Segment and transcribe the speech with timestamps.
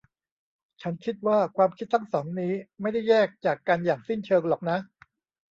[0.81, 4.77] ฉันคิดว่าความคิดทั้งสองนี้ไม่ได้แยกจากกันอย่างสิ้นเชิงหรอกนะ